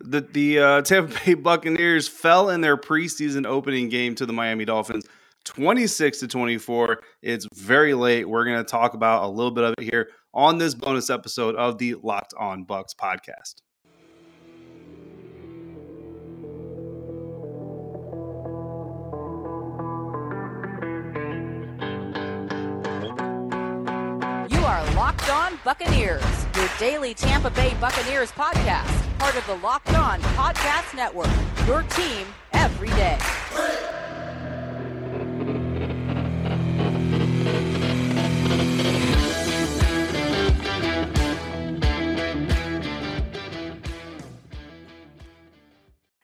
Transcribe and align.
The 0.00 0.20
the 0.20 0.58
uh, 0.60 0.82
Tampa 0.82 1.12
Bay 1.24 1.34
Buccaneers 1.34 2.06
fell 2.06 2.50
in 2.50 2.60
their 2.60 2.76
preseason 2.76 3.44
opening 3.46 3.88
game 3.88 4.14
to 4.14 4.26
the 4.26 4.32
Miami 4.32 4.64
Dolphins, 4.64 5.04
twenty 5.44 5.88
six 5.88 6.20
to 6.20 6.28
twenty 6.28 6.56
four. 6.56 7.00
It's 7.20 7.48
very 7.52 7.94
late. 7.94 8.28
We're 8.28 8.44
going 8.44 8.58
to 8.58 8.64
talk 8.64 8.94
about 8.94 9.24
a 9.24 9.28
little 9.28 9.50
bit 9.50 9.64
of 9.64 9.74
it 9.76 9.90
here 9.90 10.10
on 10.32 10.58
this 10.58 10.74
bonus 10.74 11.10
episode 11.10 11.56
of 11.56 11.78
the 11.78 11.96
Locked 12.02 12.32
On 12.38 12.64
Bucs 12.64 12.94
podcast. 12.94 13.56
You 24.48 24.64
are 24.64 24.94
Locked 24.94 25.28
On 25.30 25.58
Buccaneers, 25.64 26.22
your 26.54 26.68
daily 26.78 27.14
Tampa 27.14 27.50
Bay 27.50 27.74
Buccaneers 27.80 28.30
podcast, 28.30 29.07
part 29.18 29.34
of 29.34 29.44
the 29.48 29.56
Locked 29.56 29.94
On 29.94 30.20
Podcast 30.20 30.94
Network. 30.94 31.28
Your 31.66 31.82
team 31.82 32.24
every 32.52 32.88
day. 32.90 33.18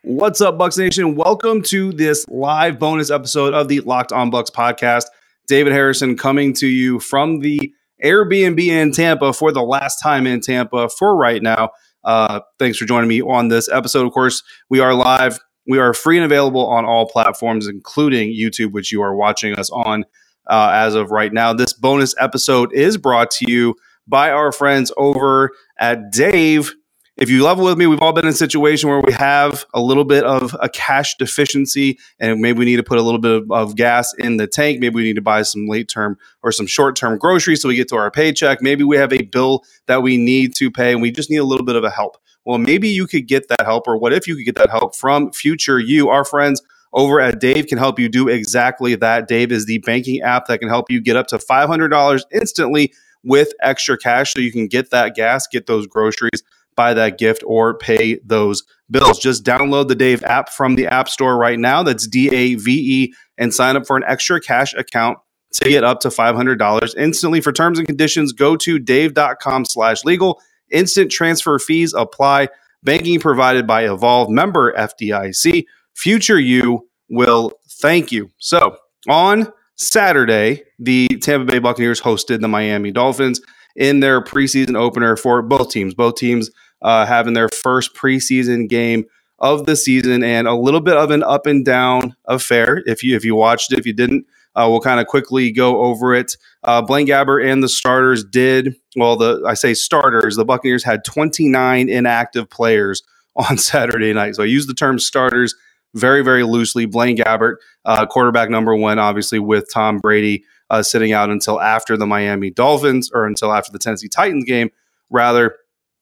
What's 0.02 0.40
up, 0.40 0.56
Bucs 0.56 0.78
Nation? 0.78 1.16
Welcome 1.16 1.62
to 1.62 1.90
this 1.92 2.24
live 2.28 2.78
bonus 2.78 3.10
episode 3.10 3.54
of 3.54 3.66
the 3.66 3.80
Locked 3.80 4.12
On 4.12 4.30
Bucs 4.30 4.50
podcast. 4.52 5.06
David 5.48 5.72
Harrison 5.72 6.16
coming 6.16 6.52
to 6.54 6.68
you 6.68 7.00
from 7.00 7.40
the 7.40 7.74
Airbnb 8.04 8.60
in 8.64 8.92
Tampa 8.92 9.32
for 9.32 9.50
the 9.50 9.62
last 9.62 10.00
time 10.00 10.28
in 10.28 10.40
Tampa 10.40 10.88
for 10.88 11.16
right 11.16 11.42
now. 11.42 11.70
Uh, 12.04 12.40
thanks 12.58 12.78
for 12.78 12.84
joining 12.84 13.08
me 13.08 13.22
on 13.22 13.48
this 13.48 13.68
episode. 13.68 14.06
Of 14.06 14.12
course, 14.12 14.42
we 14.68 14.80
are 14.80 14.94
live. 14.94 15.38
We 15.66 15.78
are 15.78 15.94
free 15.94 16.16
and 16.16 16.24
available 16.24 16.66
on 16.66 16.84
all 16.84 17.08
platforms, 17.08 17.66
including 17.66 18.34
YouTube, 18.34 18.72
which 18.72 18.92
you 18.92 19.02
are 19.02 19.16
watching 19.16 19.54
us 19.54 19.70
on 19.70 20.04
uh, 20.48 20.70
as 20.72 20.94
of 20.94 21.10
right 21.10 21.32
now. 21.32 21.52
This 21.52 21.72
bonus 21.72 22.14
episode 22.18 22.72
is 22.72 22.96
brought 22.96 23.30
to 23.32 23.50
you 23.50 23.74
by 24.06 24.30
our 24.30 24.52
friends 24.52 24.92
over 24.96 25.50
at 25.78 26.12
Dave 26.12 26.74
if 27.16 27.30
you 27.30 27.44
level 27.44 27.64
with 27.64 27.78
me, 27.78 27.86
we've 27.86 28.02
all 28.02 28.12
been 28.12 28.24
in 28.24 28.30
a 28.30 28.36
situation 28.36 28.88
where 28.88 29.00
we 29.00 29.12
have 29.12 29.64
a 29.72 29.80
little 29.80 30.04
bit 30.04 30.24
of 30.24 30.56
a 30.60 30.68
cash 30.68 31.14
deficiency 31.16 31.96
and 32.18 32.40
maybe 32.40 32.58
we 32.58 32.64
need 32.64 32.76
to 32.76 32.82
put 32.82 32.98
a 32.98 33.02
little 33.02 33.20
bit 33.20 33.42
of, 33.42 33.52
of 33.52 33.76
gas 33.76 34.12
in 34.18 34.36
the 34.36 34.48
tank. 34.48 34.80
Maybe 34.80 34.96
we 34.96 35.04
need 35.04 35.14
to 35.14 35.22
buy 35.22 35.42
some 35.42 35.68
late 35.68 35.88
term 35.88 36.18
or 36.42 36.50
some 36.50 36.66
short 36.66 36.96
term 36.96 37.16
groceries 37.18 37.62
so 37.62 37.68
we 37.68 37.76
get 37.76 37.88
to 37.90 37.96
our 37.96 38.10
paycheck. 38.10 38.60
Maybe 38.60 38.82
we 38.82 38.96
have 38.96 39.12
a 39.12 39.22
bill 39.22 39.62
that 39.86 40.02
we 40.02 40.16
need 40.16 40.56
to 40.56 40.72
pay 40.72 40.92
and 40.92 41.00
we 41.00 41.12
just 41.12 41.30
need 41.30 41.36
a 41.36 41.44
little 41.44 41.64
bit 41.64 41.76
of 41.76 41.84
a 41.84 41.90
help. 41.90 42.16
Well, 42.44 42.58
maybe 42.58 42.88
you 42.88 43.06
could 43.06 43.28
get 43.28 43.48
that 43.48 43.62
help, 43.64 43.86
or 43.86 43.96
what 43.96 44.12
if 44.12 44.26
you 44.26 44.34
could 44.34 44.44
get 44.44 44.56
that 44.56 44.70
help 44.70 44.94
from 44.94 45.32
Future 45.32 45.78
You, 45.78 46.10
our 46.10 46.24
friends 46.24 46.60
over 46.92 47.20
at 47.20 47.40
Dave 47.40 47.68
can 47.68 47.78
help 47.78 47.98
you 47.98 48.08
do 48.08 48.28
exactly 48.28 48.94
that. 48.96 49.28
Dave 49.28 49.50
is 49.50 49.66
the 49.66 49.78
banking 49.78 50.20
app 50.20 50.46
that 50.46 50.58
can 50.58 50.68
help 50.68 50.90
you 50.90 51.00
get 51.00 51.16
up 51.16 51.28
to 51.28 51.38
$500 51.38 52.22
instantly 52.32 52.92
with 53.22 53.52
extra 53.62 53.96
cash 53.96 54.34
so 54.34 54.40
you 54.40 54.52
can 54.52 54.66
get 54.66 54.90
that 54.90 55.14
gas, 55.14 55.46
get 55.46 55.66
those 55.66 55.86
groceries 55.86 56.42
buy 56.76 56.94
that 56.94 57.18
gift 57.18 57.42
or 57.46 57.76
pay 57.76 58.18
those 58.24 58.62
bills. 58.90 59.18
Just 59.18 59.44
download 59.44 59.88
the 59.88 59.94
Dave 59.94 60.22
app 60.24 60.48
from 60.48 60.74
the 60.74 60.86
App 60.86 61.08
Store 61.08 61.36
right 61.36 61.58
now. 61.58 61.82
That's 61.82 62.06
D 62.06 62.34
A 62.34 62.54
V 62.54 63.04
E 63.04 63.14
and 63.38 63.54
sign 63.54 63.76
up 63.76 63.86
for 63.86 63.96
an 63.96 64.04
extra 64.06 64.40
cash 64.40 64.74
account 64.74 65.18
to 65.54 65.68
get 65.68 65.84
up 65.84 66.00
to 66.00 66.08
$500 66.08 66.96
instantly. 66.96 67.40
For 67.40 67.52
terms 67.52 67.78
and 67.78 67.86
conditions, 67.86 68.32
go 68.32 68.56
to 68.56 68.78
dave.com 68.78 69.64
slash 69.64 70.04
legal. 70.04 70.40
Instant 70.70 71.10
transfer 71.10 71.58
fees 71.58 71.94
apply. 71.94 72.48
Banking 72.82 73.20
provided 73.20 73.66
by 73.66 73.88
Evolve 73.88 74.28
member 74.28 74.72
FDIC. 74.74 75.64
Future 75.94 76.38
you 76.38 76.88
will 77.08 77.52
thank 77.80 78.12
you. 78.12 78.30
So 78.38 78.76
on 79.08 79.52
Saturday, 79.76 80.64
the 80.78 81.08
Tampa 81.22 81.50
Bay 81.50 81.58
Buccaneers 81.58 82.00
hosted 82.00 82.40
the 82.40 82.48
Miami 82.48 82.90
Dolphins 82.90 83.40
in 83.76 84.00
their 84.00 84.22
preseason 84.22 84.76
opener 84.76 85.16
for 85.16 85.42
both 85.42 85.70
teams. 85.70 85.94
Both 85.94 86.16
teams 86.16 86.50
uh, 86.84 87.06
having 87.06 87.32
their 87.34 87.48
first 87.48 87.94
preseason 87.96 88.68
game 88.68 89.04
of 89.40 89.66
the 89.66 89.74
season 89.74 90.22
and 90.22 90.46
a 90.46 90.54
little 90.54 90.80
bit 90.80 90.96
of 90.96 91.10
an 91.10 91.22
up 91.24 91.46
and 91.46 91.64
down 91.64 92.14
affair. 92.26 92.82
If 92.86 93.02
you 93.02 93.16
if 93.16 93.24
you 93.24 93.34
watched 93.34 93.72
it, 93.72 93.78
if 93.78 93.86
you 93.86 93.92
didn't, 93.92 94.26
uh, 94.54 94.66
we'll 94.70 94.80
kind 94.80 95.00
of 95.00 95.06
quickly 95.06 95.50
go 95.50 95.82
over 95.82 96.14
it. 96.14 96.36
Uh, 96.62 96.82
Blaine 96.82 97.06
Gabbert 97.06 97.44
and 97.44 97.62
the 97.62 97.68
starters 97.68 98.24
did 98.24 98.76
well. 98.96 99.16
The 99.16 99.44
I 99.46 99.54
say 99.54 99.74
starters. 99.74 100.36
The 100.36 100.44
Buccaneers 100.44 100.84
had 100.84 101.04
29 101.04 101.88
inactive 101.88 102.48
players 102.48 103.02
on 103.36 103.58
Saturday 103.58 104.12
night. 104.12 104.36
So 104.36 104.44
I 104.44 104.46
use 104.46 104.66
the 104.66 104.74
term 104.74 104.98
starters 104.98 105.54
very 105.94 106.22
very 106.22 106.44
loosely. 106.44 106.86
Blaine 106.86 107.16
Gabbert, 107.16 107.56
uh, 107.84 108.06
quarterback 108.06 108.50
number 108.50 108.76
one, 108.76 108.98
obviously 108.98 109.38
with 109.38 109.66
Tom 109.72 109.98
Brady 109.98 110.44
uh, 110.70 110.82
sitting 110.82 111.12
out 111.12 111.30
until 111.30 111.60
after 111.60 111.96
the 111.96 112.06
Miami 112.06 112.50
Dolphins 112.50 113.10
or 113.12 113.26
until 113.26 113.52
after 113.52 113.72
the 113.72 113.78
Tennessee 113.78 114.08
Titans 114.08 114.44
game, 114.44 114.70
rather. 115.10 115.56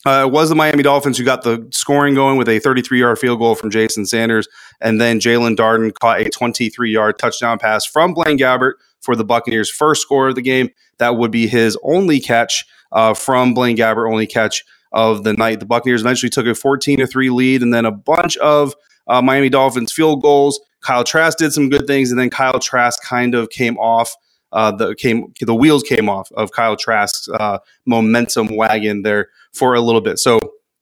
Uh, 0.05 0.25
it 0.27 0.33
was 0.33 0.49
the 0.49 0.55
Miami 0.55 0.83
Dolphins 0.83 1.17
who 1.17 1.25
got 1.25 1.43
the 1.43 1.67
scoring 1.71 2.15
going 2.15 2.37
with 2.37 2.49
a 2.49 2.59
33 2.59 2.99
yard 2.99 3.19
field 3.19 3.39
goal 3.39 3.55
from 3.55 3.71
Jason 3.71 4.05
Sanders. 4.05 4.49
And 4.81 5.01
then 5.01 5.21
Jaelon 5.21 5.57
Darden 5.57 5.93
caught 5.95 6.21
a 6.21 6.29
23 6.29 6.91
yard 6.91 7.19
touchdown 7.19 7.59
pass 7.59 7.87
from 7.87 8.15
Blaine 8.15 8.39
Gabbert 8.39 8.75
for 9.01 9.15
the 9.15 9.25
Buccaneers' 9.25 9.71
first 9.71 10.03
score 10.03 10.29
of 10.29 10.35
the 10.35 10.43
game. 10.43 10.71
That 10.99 11.17
would 11.17 11.31
be 11.31 11.47
his 11.47 11.77
only 11.83 12.21
catch 12.21 12.65
uh, 12.91 13.15
from 13.15 13.55
Blaine 13.55 13.77
Gabbert, 13.77 14.11
only 14.11 14.27
catch 14.27 14.65
of 14.93 15.25
the 15.25 15.33
night. 15.33 15.61
The 15.61 15.67
Buccaneers 15.67 16.03
eventually 16.03 16.31
took 16.31 16.47
a 16.47 16.55
14 16.55 16.99
to 16.99 17.07
3 17.07 17.31
lead 17.31 17.63
and 17.63 17.73
then 17.73 17.85
a 17.85 17.91
bunch 17.91 18.37
of 18.39 18.75
uh, 19.09 19.23
Miami 19.23 19.49
Dolphins 19.49 19.93
field 19.93 20.23
goals. 20.23 20.61
Kyle 20.81 21.05
Trask 21.05 21.39
did 21.39 21.53
some 21.53 21.69
good 21.69 21.87
things, 21.87 22.11
and 22.11 22.19
then 22.19 22.29
Kyle 22.29 22.59
Trask 22.59 23.03
kind 23.03 23.35
of 23.35 23.51
came 23.51 23.79
off 23.79 24.15
uh, 24.53 24.71
the 24.73 24.95
came 24.95 25.33
the 25.41 25.55
wheels 25.55 25.83
came 25.83 26.09
off 26.09 26.31
of 26.33 26.53
Kyle 26.53 26.77
Trask's 26.77 27.29
uh, 27.29 27.59
momentum 27.87 28.55
wagon 28.55 29.03
there 29.03 29.29
for 29.53 29.75
a 29.75 29.81
little 29.81 30.01
bit. 30.01 30.19
So 30.19 30.39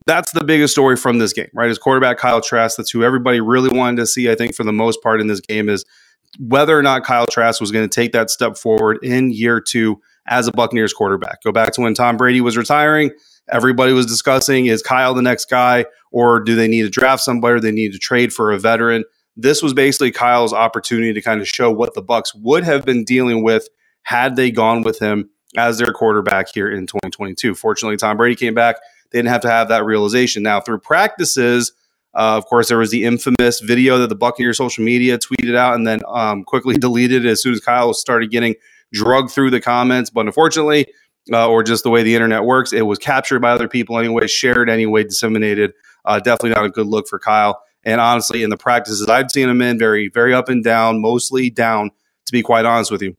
that's 0.06 0.32
the 0.32 0.44
biggest 0.44 0.72
story 0.72 0.96
from 0.96 1.18
this 1.18 1.32
game, 1.32 1.48
right? 1.54 1.70
Is 1.70 1.78
quarterback 1.78 2.18
Kyle 2.18 2.40
Trask. 2.40 2.76
That's 2.76 2.90
who 2.90 3.04
everybody 3.04 3.40
really 3.40 3.76
wanted 3.76 3.98
to 3.98 4.06
see. 4.06 4.30
I 4.30 4.34
think 4.34 4.54
for 4.54 4.64
the 4.64 4.72
most 4.72 5.02
part 5.02 5.20
in 5.20 5.26
this 5.26 5.40
game 5.40 5.68
is 5.68 5.84
whether 6.38 6.78
or 6.78 6.82
not 6.82 7.04
Kyle 7.04 7.26
Trask 7.26 7.60
was 7.60 7.70
going 7.70 7.88
to 7.88 7.94
take 7.94 8.12
that 8.12 8.30
step 8.30 8.56
forward 8.56 8.98
in 9.02 9.30
year 9.30 9.60
two 9.60 10.00
as 10.26 10.46
a 10.46 10.52
Buccaneers 10.52 10.92
quarterback. 10.92 11.42
Go 11.42 11.52
back 11.52 11.72
to 11.74 11.80
when 11.80 11.94
Tom 11.94 12.16
Brady 12.16 12.40
was 12.40 12.56
retiring. 12.56 13.10
Everybody 13.52 13.92
was 13.92 14.06
discussing 14.06 14.66
is 14.66 14.82
Kyle 14.82 15.12
the 15.12 15.22
next 15.22 15.50
guy, 15.50 15.86
or 16.12 16.40
do 16.40 16.54
they 16.54 16.68
need 16.68 16.82
to 16.82 16.90
draft 16.90 17.22
somebody? 17.22 17.54
Or 17.54 17.60
they 17.60 17.72
need 17.72 17.92
to 17.92 17.98
trade 17.98 18.32
for 18.32 18.52
a 18.52 18.58
veteran 18.58 19.04
this 19.36 19.62
was 19.62 19.72
basically 19.72 20.10
Kyle's 20.10 20.52
opportunity 20.52 21.12
to 21.12 21.22
kind 21.22 21.40
of 21.40 21.48
show 21.48 21.70
what 21.70 21.94
the 21.94 22.02
Bucs 22.02 22.34
would 22.34 22.64
have 22.64 22.84
been 22.84 23.04
dealing 23.04 23.42
with 23.42 23.68
had 24.02 24.36
they 24.36 24.50
gone 24.50 24.82
with 24.82 24.98
him 24.98 25.30
as 25.56 25.78
their 25.78 25.92
quarterback 25.92 26.48
here 26.52 26.70
in 26.70 26.86
2022. 26.86 27.54
Fortunately, 27.54 27.96
Tom 27.96 28.16
Brady 28.16 28.36
came 28.36 28.54
back. 28.54 28.76
They 29.10 29.18
didn't 29.18 29.30
have 29.30 29.40
to 29.42 29.50
have 29.50 29.68
that 29.68 29.84
realization. 29.84 30.42
Now, 30.42 30.60
through 30.60 30.80
practices, 30.80 31.72
uh, 32.14 32.36
of 32.36 32.46
course, 32.46 32.68
there 32.68 32.78
was 32.78 32.90
the 32.90 33.04
infamous 33.04 33.60
video 33.60 33.98
that 33.98 34.08
the 34.08 34.16
Buccaneers 34.16 34.58
social 34.58 34.84
media 34.84 35.18
tweeted 35.18 35.56
out 35.56 35.74
and 35.74 35.86
then 35.86 36.00
um, 36.08 36.44
quickly 36.44 36.76
deleted 36.78 37.26
as 37.26 37.42
soon 37.42 37.52
as 37.52 37.60
Kyle 37.60 37.92
started 37.94 38.30
getting 38.30 38.54
drugged 38.92 39.30
through 39.30 39.50
the 39.50 39.60
comments. 39.60 40.10
But 40.10 40.26
unfortunately, 40.26 40.86
uh, 41.32 41.48
or 41.48 41.62
just 41.62 41.84
the 41.84 41.90
way 41.90 42.02
the 42.02 42.14
internet 42.14 42.44
works, 42.44 42.72
it 42.72 42.82
was 42.82 42.98
captured 42.98 43.40
by 43.40 43.50
other 43.50 43.68
people 43.68 43.98
anyway, 43.98 44.26
shared 44.26 44.68
anyway, 44.68 45.04
disseminated. 45.04 45.72
Uh, 46.04 46.18
definitely 46.18 46.50
not 46.50 46.64
a 46.64 46.70
good 46.70 46.86
look 46.86 47.06
for 47.06 47.18
Kyle. 47.18 47.60
And 47.84 48.00
honestly, 48.00 48.42
in 48.42 48.50
the 48.50 48.56
practices 48.56 49.08
I've 49.08 49.30
seen 49.30 49.48
him 49.48 49.62
in, 49.62 49.78
very, 49.78 50.08
very 50.08 50.34
up 50.34 50.48
and 50.48 50.62
down, 50.62 51.00
mostly 51.00 51.50
down, 51.50 51.90
to 52.26 52.32
be 52.32 52.42
quite 52.42 52.64
honest 52.64 52.90
with 52.90 53.02
you. 53.02 53.16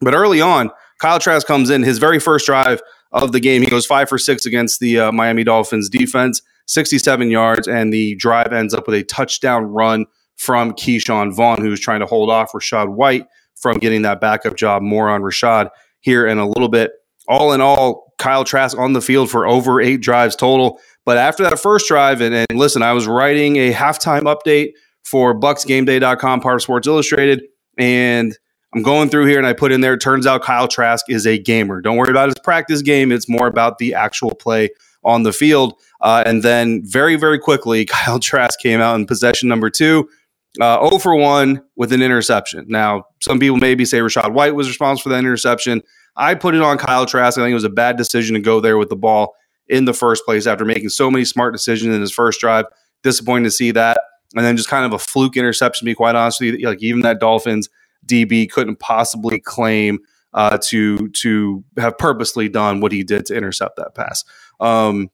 But 0.00 0.14
early 0.14 0.40
on, 0.40 0.70
Kyle 1.00 1.18
Trask 1.18 1.46
comes 1.46 1.70
in, 1.70 1.82
his 1.82 1.98
very 1.98 2.18
first 2.18 2.46
drive 2.46 2.80
of 3.12 3.32
the 3.32 3.40
game. 3.40 3.62
He 3.62 3.70
goes 3.70 3.86
five 3.86 4.08
for 4.08 4.18
six 4.18 4.46
against 4.46 4.80
the 4.80 4.98
uh, 4.98 5.12
Miami 5.12 5.44
Dolphins 5.44 5.88
defense, 5.88 6.42
67 6.66 7.30
yards, 7.30 7.68
and 7.68 7.92
the 7.92 8.14
drive 8.16 8.52
ends 8.52 8.74
up 8.74 8.86
with 8.86 8.96
a 8.96 9.04
touchdown 9.04 9.64
run 9.64 10.06
from 10.36 10.72
Ke'Shawn 10.72 11.34
Vaughn, 11.34 11.60
who's 11.60 11.80
trying 11.80 12.00
to 12.00 12.06
hold 12.06 12.30
off 12.30 12.52
Rachaad 12.52 12.94
White 12.94 13.26
from 13.56 13.78
getting 13.78 14.02
that 14.02 14.20
backup 14.20 14.56
job. 14.56 14.82
More 14.82 15.08
on 15.08 15.22
Rachaad 15.22 15.70
here 16.00 16.26
in 16.26 16.38
a 16.38 16.48
little 16.48 16.68
bit. 16.68 16.92
All 17.26 17.52
in 17.52 17.60
all, 17.60 18.14
Kyle 18.18 18.44
Trask 18.44 18.76
on 18.78 18.92
the 18.92 19.00
field 19.00 19.30
for 19.30 19.46
over 19.46 19.80
eight 19.80 20.00
drives 20.00 20.36
total. 20.36 20.80
But 21.08 21.16
after 21.16 21.42
that 21.44 21.58
first 21.58 21.88
drive, 21.88 22.20
and, 22.20 22.34
and 22.34 22.46
listen, 22.52 22.82
I 22.82 22.92
was 22.92 23.06
writing 23.06 23.56
a 23.56 23.72
halftime 23.72 24.24
update 24.24 24.72
for 25.04 25.34
BucsGameDay.com, 25.34 26.40
part 26.42 26.56
of 26.56 26.60
Sports 26.60 26.86
Illustrated, 26.86 27.44
and 27.78 28.36
I'm 28.74 28.82
going 28.82 29.08
through 29.08 29.24
here 29.24 29.38
and 29.38 29.46
I 29.46 29.54
put 29.54 29.72
in 29.72 29.80
there, 29.80 29.96
turns 29.96 30.26
out 30.26 30.42
Kyle 30.42 30.68
Trask 30.68 31.06
is 31.08 31.26
a 31.26 31.38
gamer. 31.38 31.80
Don't 31.80 31.96
worry 31.96 32.10
about 32.10 32.26
his 32.26 32.34
practice 32.44 32.82
game. 32.82 33.10
It's 33.10 33.26
more 33.26 33.46
about 33.46 33.78
the 33.78 33.94
actual 33.94 34.34
play 34.34 34.68
on 35.02 35.22
the 35.22 35.32
field. 35.32 35.72
Uh, 36.02 36.24
and 36.26 36.42
then 36.42 36.82
very, 36.84 37.16
very 37.16 37.38
quickly, 37.38 37.84
Kyle 37.86 38.18
Trask 38.18 38.60
came 38.60 38.82
out 38.82 38.96
in 38.96 39.06
possession 39.06 39.48
number 39.48 39.70
two, 39.70 40.10
uh, 40.60 40.86
0 40.86 40.98
for 40.98 41.16
1 41.16 41.62
with 41.74 41.90
an 41.94 42.02
interception. 42.02 42.66
Now, 42.68 43.04
some 43.22 43.40
people 43.40 43.56
maybe 43.56 43.86
say 43.86 44.00
Rachaad 44.00 44.34
White 44.34 44.54
was 44.54 44.68
responsible 44.68 45.04
for 45.04 45.08
that 45.08 45.20
interception. 45.20 45.80
I 46.16 46.34
put 46.34 46.54
it 46.54 46.60
on 46.60 46.76
Kyle 46.76 47.06
Trask. 47.06 47.38
I 47.38 47.40
think 47.40 47.52
it 47.52 47.54
was 47.54 47.64
a 47.64 47.70
bad 47.70 47.96
decision 47.96 48.34
to 48.34 48.42
go 48.42 48.60
there 48.60 48.76
with 48.76 48.90
the 48.90 48.96
ball 48.96 49.36
in 49.68 49.84
the 49.84 49.94
first 49.94 50.24
place 50.24 50.46
after 50.46 50.64
making 50.64 50.88
so 50.88 51.10
many 51.10 51.24
smart 51.24 51.52
decisions 51.52 51.94
in 51.94 52.00
his 52.00 52.12
first 52.12 52.40
drive. 52.40 52.66
Disappointing 53.02 53.44
to 53.44 53.50
see 53.50 53.70
that. 53.72 54.00
And 54.34 54.44
then 54.44 54.56
just 54.56 54.68
kind 54.68 54.84
of 54.84 54.92
a 54.92 54.98
fluke 54.98 55.36
interception, 55.36 55.86
to 55.86 55.90
be 55.90 55.94
quite 55.94 56.14
honest 56.14 56.40
with 56.40 56.58
you. 56.58 56.68
Like 56.68 56.82
even 56.82 57.00
that 57.02 57.20
Dolphins 57.20 57.68
DB 58.06 58.50
couldn't 58.50 58.78
possibly 58.78 59.40
claim 59.40 60.00
uh, 60.34 60.58
to 60.64 61.08
to 61.08 61.64
have 61.78 61.96
purposely 61.96 62.48
done 62.48 62.80
what 62.80 62.92
he 62.92 63.02
did 63.02 63.26
to 63.26 63.34
intercept 63.34 63.76
that 63.76 63.94
pass. 63.94 64.24
Um, 64.60 65.10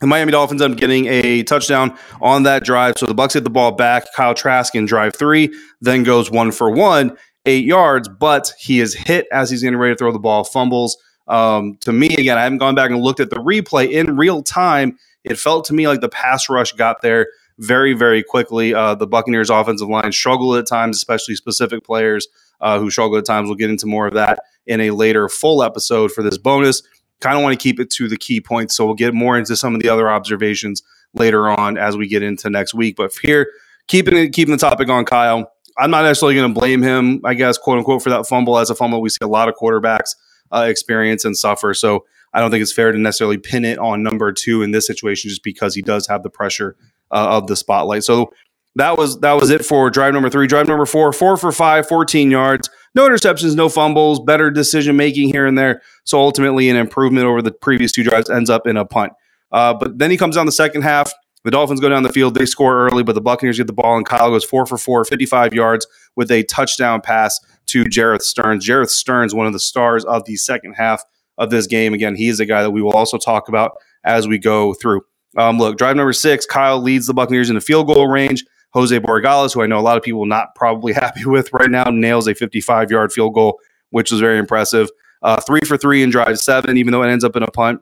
the 0.00 0.06
Miami 0.06 0.32
Dolphins 0.32 0.62
end 0.62 0.74
up 0.74 0.78
getting 0.78 1.06
a 1.06 1.42
touchdown 1.42 1.96
on 2.20 2.44
that 2.44 2.64
drive. 2.64 2.94
So 2.98 3.06
the 3.06 3.14
Bucs 3.14 3.34
get 3.34 3.44
the 3.44 3.50
ball 3.50 3.72
back. 3.72 4.06
Kyle 4.14 4.34
Trask 4.34 4.74
in 4.74 4.86
drive 4.86 5.16
three, 5.16 5.52
then 5.80 6.04
goes 6.04 6.30
one 6.30 6.52
for 6.52 6.70
one, 6.70 7.16
eight 7.46 7.64
yards, 7.64 8.08
but 8.08 8.52
he 8.58 8.80
is 8.80 8.94
hit 8.94 9.26
as 9.32 9.50
he's 9.50 9.62
getting 9.62 9.78
ready 9.78 9.94
to 9.94 9.98
throw 9.98 10.12
the 10.12 10.18
ball, 10.18 10.44
fumbles. 10.44 10.96
Um, 11.28 11.76
to 11.82 11.92
me, 11.92 12.14
again, 12.16 12.38
I 12.38 12.42
haven't 12.42 12.58
gone 12.58 12.74
back 12.74 12.90
and 12.90 13.00
looked 13.00 13.20
at 13.20 13.30
the 13.30 13.36
replay 13.36 13.90
in 13.90 14.16
real 14.16 14.42
time. 14.42 14.98
It 15.24 15.38
felt 15.38 15.64
to 15.66 15.74
me 15.74 15.86
like 15.86 16.00
the 16.00 16.08
pass 16.08 16.48
rush 16.48 16.72
got 16.72 17.02
there 17.02 17.28
very, 17.58 17.92
very 17.92 18.22
quickly. 18.22 18.72
Uh, 18.74 18.94
the 18.94 19.06
Buccaneers 19.06 19.50
offensive 19.50 19.88
line 19.88 20.12
struggled 20.12 20.56
at 20.56 20.66
times, 20.66 20.96
especially 20.96 21.34
specific 21.34 21.84
players 21.84 22.28
uh, 22.60 22.78
who 22.78 22.90
struggle 22.90 23.18
at 23.18 23.26
times. 23.26 23.48
We'll 23.48 23.56
get 23.56 23.70
into 23.70 23.86
more 23.86 24.06
of 24.06 24.14
that 24.14 24.40
in 24.66 24.80
a 24.80 24.90
later 24.90 25.28
full 25.28 25.62
episode 25.62 26.12
for 26.12 26.22
this 26.22 26.38
bonus. 26.38 26.82
Kind 27.20 27.36
of 27.36 27.42
want 27.42 27.58
to 27.58 27.62
keep 27.62 27.80
it 27.80 27.90
to 27.90 28.08
the 28.08 28.16
key 28.16 28.40
points, 28.40 28.76
so 28.76 28.86
we'll 28.86 28.94
get 28.94 29.12
more 29.12 29.36
into 29.36 29.56
some 29.56 29.74
of 29.74 29.82
the 29.82 29.88
other 29.88 30.08
observations 30.08 30.82
later 31.14 31.48
on 31.48 31.76
as 31.76 31.96
we 31.96 32.06
get 32.06 32.22
into 32.22 32.48
next 32.48 32.74
week. 32.74 32.96
But 32.96 33.12
here, 33.20 33.50
keeping 33.88 34.16
it, 34.16 34.32
keeping 34.32 34.52
the 34.52 34.58
topic 34.58 34.88
on 34.88 35.04
Kyle, 35.04 35.50
I'm 35.76 35.90
not 35.90 36.02
necessarily 36.02 36.36
going 36.36 36.54
to 36.54 36.58
blame 36.58 36.80
him, 36.80 37.20
I 37.24 37.34
guess, 37.34 37.58
quote 37.58 37.78
unquote, 37.78 38.02
for 38.02 38.10
that 38.10 38.26
fumble. 38.26 38.56
As 38.56 38.70
a 38.70 38.74
fumble, 38.74 39.00
we 39.00 39.08
see 39.08 39.18
a 39.22 39.28
lot 39.28 39.48
of 39.48 39.56
quarterbacks 39.56 40.14
uh, 40.52 40.66
experience 40.68 41.24
and 41.24 41.36
suffer. 41.36 41.74
So 41.74 42.04
I 42.32 42.40
don't 42.40 42.50
think 42.50 42.62
it's 42.62 42.72
fair 42.72 42.92
to 42.92 42.98
necessarily 42.98 43.38
pin 43.38 43.64
it 43.64 43.78
on 43.78 44.02
number 44.02 44.32
two 44.32 44.62
in 44.62 44.70
this 44.70 44.86
situation, 44.86 45.30
just 45.30 45.42
because 45.42 45.74
he 45.74 45.82
does 45.82 46.06
have 46.06 46.22
the 46.22 46.30
pressure 46.30 46.76
uh, 47.10 47.36
of 47.36 47.46
the 47.46 47.56
spotlight. 47.56 48.04
So 48.04 48.32
that 48.76 48.96
was 48.96 49.18
that 49.20 49.32
was 49.32 49.50
it 49.50 49.64
for 49.64 49.90
drive 49.90 50.14
number 50.14 50.30
three. 50.30 50.46
Drive 50.46 50.68
number 50.68 50.86
four, 50.86 51.12
four 51.12 51.36
for 51.36 51.50
five, 51.50 51.88
14 51.88 52.30
yards, 52.30 52.70
no 52.94 53.08
interceptions, 53.08 53.56
no 53.56 53.68
fumbles, 53.68 54.20
better 54.20 54.50
decision 54.50 54.96
making 54.96 55.30
here 55.30 55.46
and 55.46 55.58
there. 55.58 55.82
So 56.04 56.18
ultimately, 56.18 56.68
an 56.68 56.76
improvement 56.76 57.26
over 57.26 57.42
the 57.42 57.50
previous 57.50 57.92
two 57.92 58.04
drives 58.04 58.30
ends 58.30 58.50
up 58.50 58.66
in 58.66 58.76
a 58.76 58.84
punt. 58.84 59.12
Uh, 59.50 59.74
but 59.74 59.98
then 59.98 60.10
he 60.10 60.16
comes 60.16 60.36
down 60.36 60.46
the 60.46 60.52
second 60.52 60.82
half. 60.82 61.12
The 61.48 61.52
Dolphins 61.52 61.80
go 61.80 61.88
down 61.88 62.02
the 62.02 62.12
field. 62.12 62.34
They 62.34 62.44
score 62.44 62.86
early, 62.86 63.02
but 63.02 63.14
the 63.14 63.22
Buccaneers 63.22 63.56
get 63.56 63.68
the 63.68 63.72
ball, 63.72 63.96
and 63.96 64.04
Kyle 64.04 64.28
goes 64.28 64.44
four 64.44 64.66
for 64.66 64.76
four, 64.76 65.02
55 65.06 65.54
yards 65.54 65.86
with 66.14 66.30
a 66.30 66.42
touchdown 66.42 67.00
pass 67.00 67.40
to 67.68 67.84
Jerreth 67.84 68.20
Sterns. 68.20 68.68
Jerreth 68.68 68.90
Sterns, 68.90 69.34
one 69.34 69.46
of 69.46 69.54
the 69.54 69.58
stars 69.58 70.04
of 70.04 70.26
the 70.26 70.36
second 70.36 70.74
half 70.74 71.02
of 71.38 71.48
this 71.48 71.66
game. 71.66 71.94
Again, 71.94 72.16
he 72.16 72.28
is 72.28 72.38
a 72.38 72.44
guy 72.44 72.60
that 72.60 72.72
we 72.72 72.82
will 72.82 72.92
also 72.92 73.16
talk 73.16 73.48
about 73.48 73.78
as 74.04 74.28
we 74.28 74.36
go 74.36 74.74
through. 74.74 75.00
Um, 75.38 75.56
look, 75.56 75.78
drive 75.78 75.96
number 75.96 76.12
six, 76.12 76.44
Kyle 76.44 76.82
leads 76.82 77.06
the 77.06 77.14
Buccaneers 77.14 77.48
in 77.48 77.54
the 77.54 77.62
field 77.62 77.86
goal 77.86 78.08
range. 78.08 78.44
Jose 78.74 79.00
Borregales, 79.00 79.54
who 79.54 79.62
I 79.62 79.66
know 79.66 79.78
a 79.78 79.80
lot 79.80 79.96
of 79.96 80.02
people 80.02 80.26
not 80.26 80.54
probably 80.54 80.92
happy 81.00 81.24
with 81.24 81.50
right 81.54 81.70
now, 81.70 81.84
nails 81.84 82.28
a 82.28 82.34
55 82.34 82.90
yard 82.90 83.10
field 83.10 83.32
goal, 83.32 83.58
which 83.88 84.10
was 84.10 84.20
very 84.20 84.36
impressive. 84.36 84.90
Uh, 85.22 85.40
three 85.40 85.62
for 85.66 85.78
three 85.78 86.02
in 86.02 86.10
drive 86.10 86.38
seven, 86.40 86.76
even 86.76 86.92
though 86.92 87.02
it 87.04 87.10
ends 87.10 87.24
up 87.24 87.36
in 87.36 87.42
a 87.42 87.50
punt, 87.50 87.80